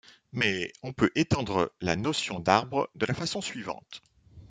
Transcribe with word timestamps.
Mais 0.33 0.73
on 0.81 0.93
peut 0.93 1.11
étendre 1.13 1.71
la 1.79 1.95
notion 1.95 2.39
d'arbre 2.39 2.89
de 2.95 3.05
la 3.05 3.13
façon 3.13 3.39
suivante. 3.39 4.01